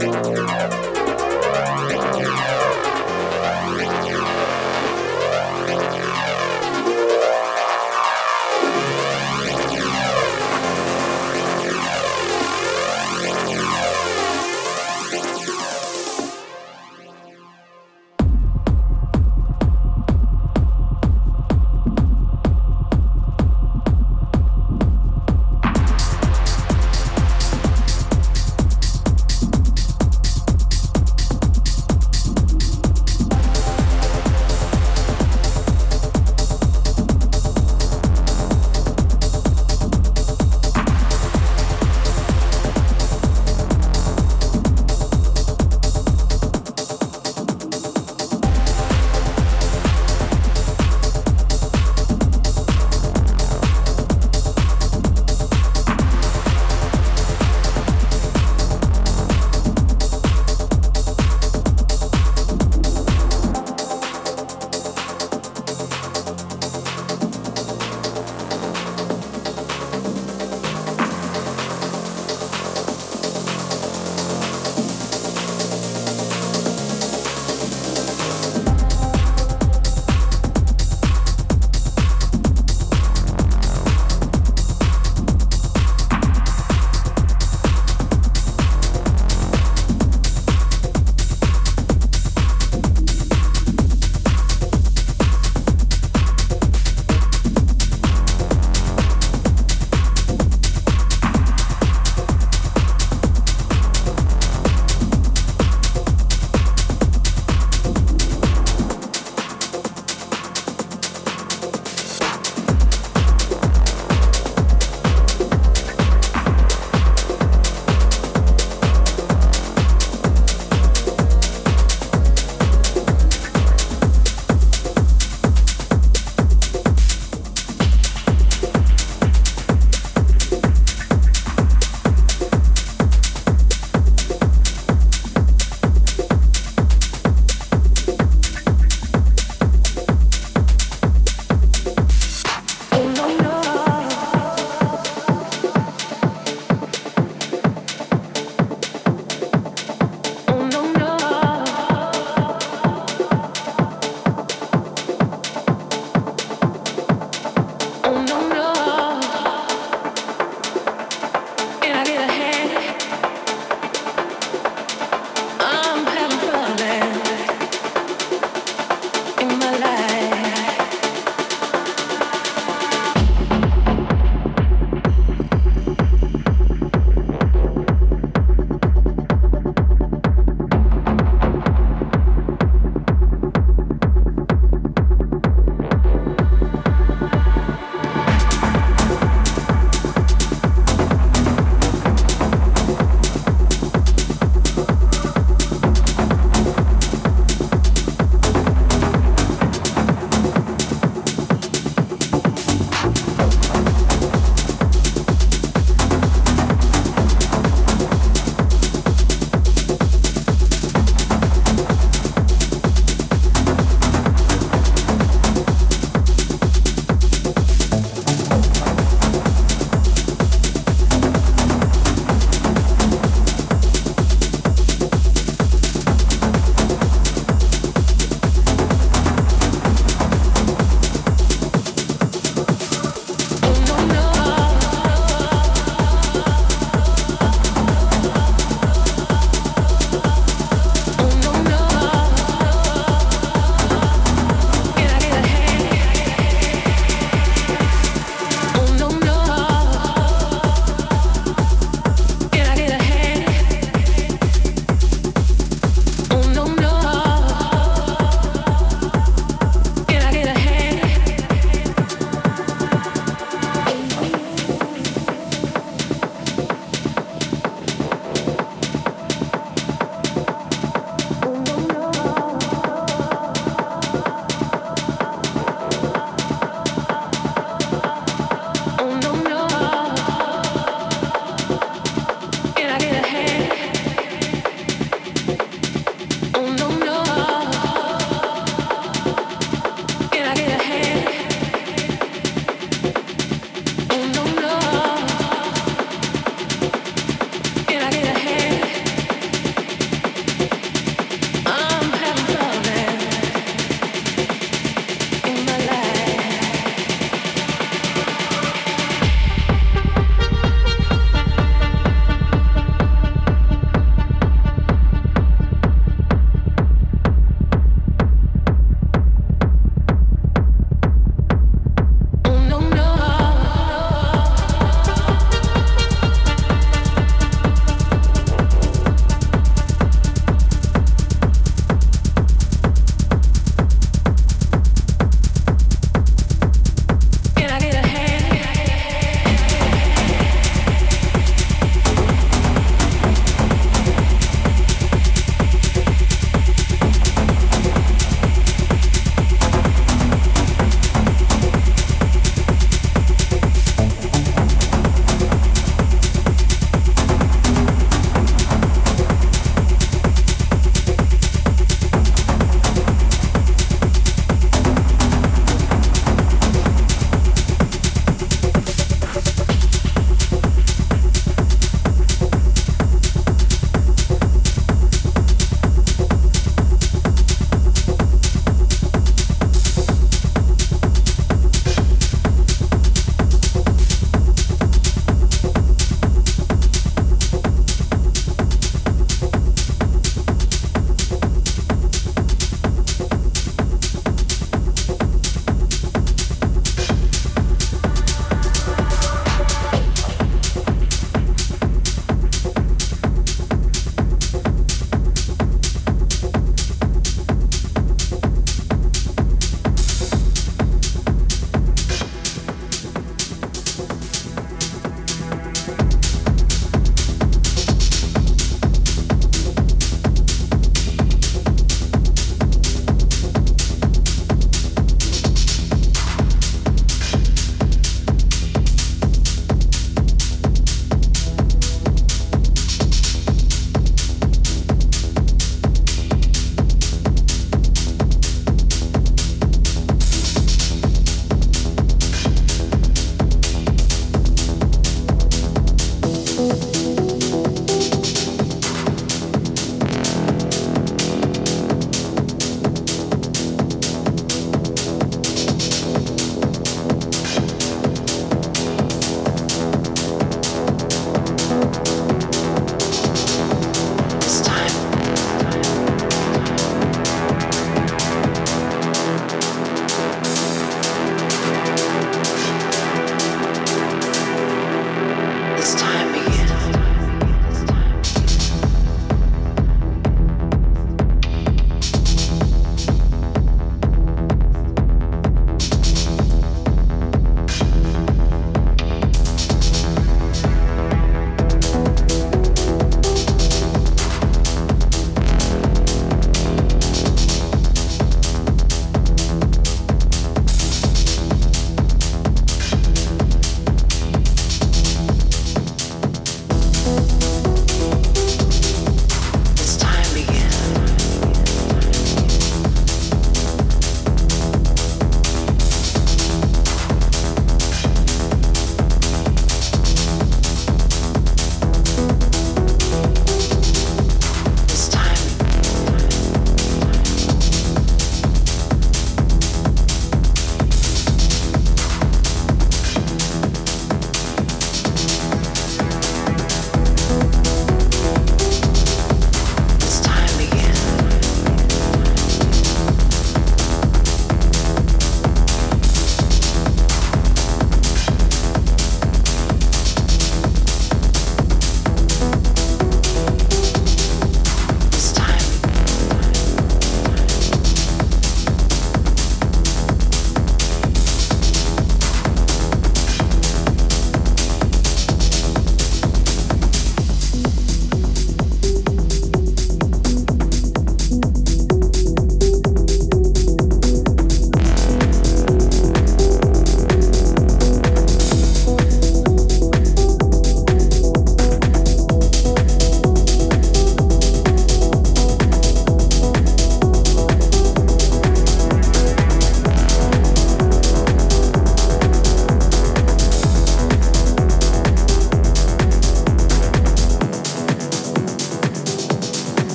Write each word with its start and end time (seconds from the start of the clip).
Música 0.00 0.79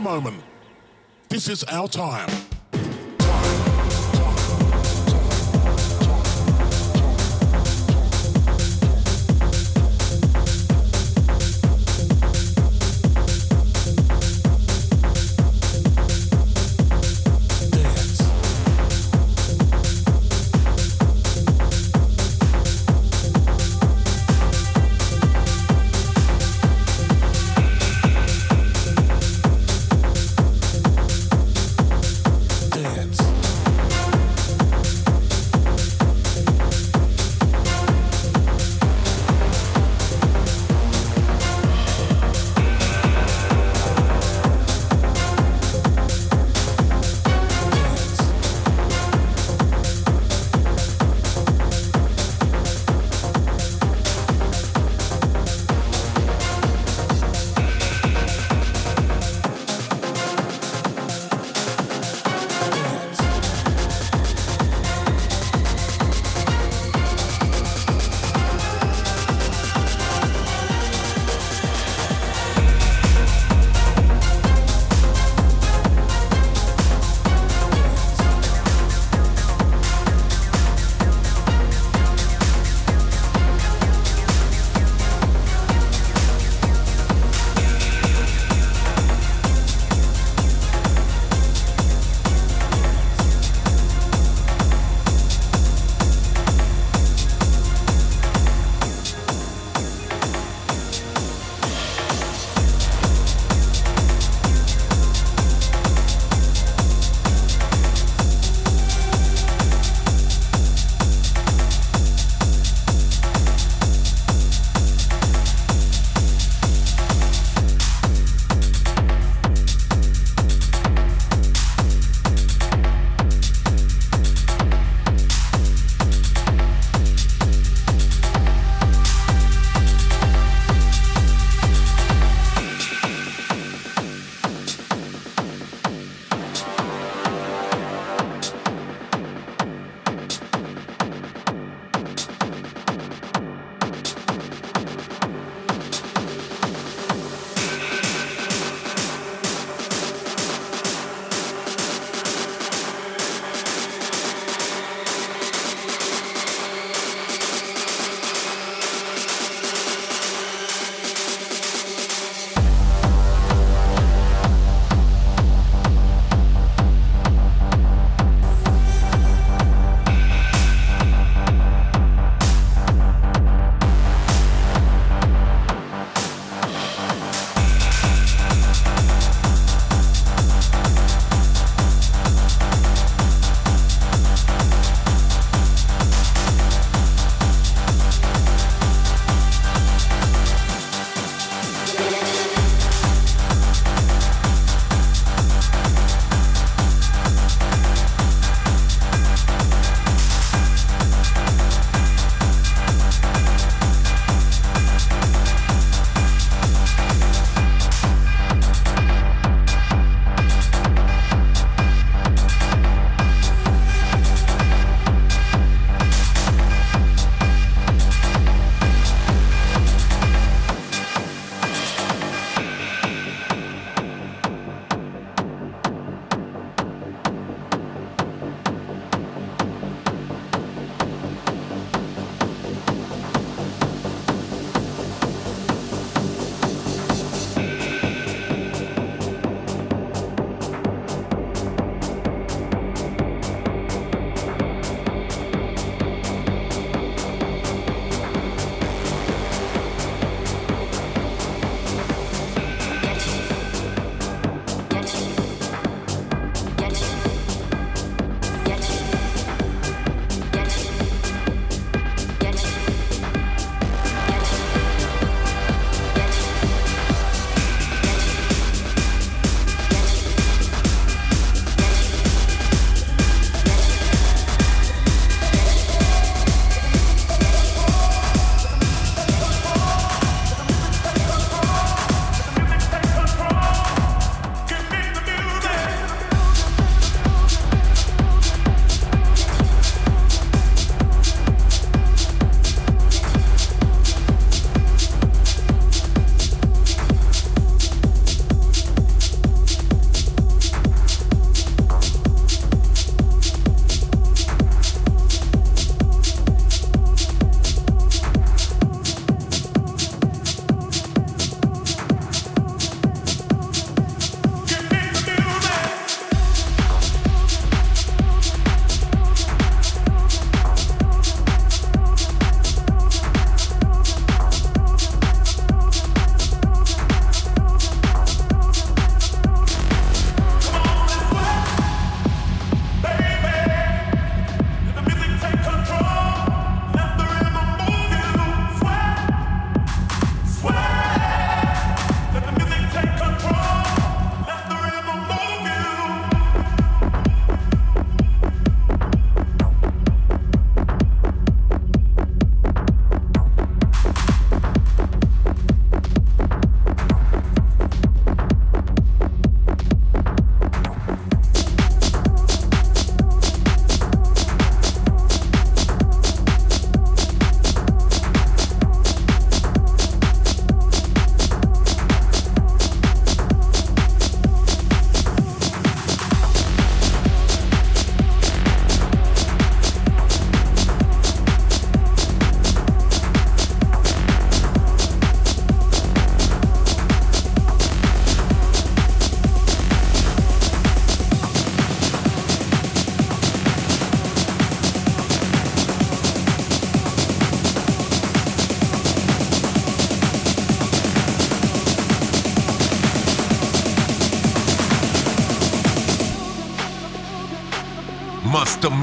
Moment. 0.00 0.42
This 1.30 1.48
is 1.48 1.64
our 1.64 1.88
time. 1.88 2.28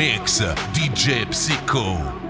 Mix, 0.03 0.41
DJ 0.73 1.31
Psycho. 1.31 2.22